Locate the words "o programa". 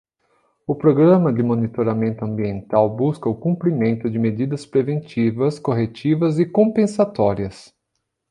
0.65-1.31